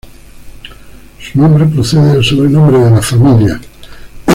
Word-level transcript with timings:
Su 1.21 1.39
nombre 1.39 1.67
procede 1.67 2.13
del 2.13 2.23
sobrenombre 2.23 2.79
de 2.79 2.89
la 2.89 3.01
familia. 3.03 3.61